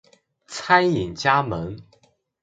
[0.47, 1.77] 餐饮加盟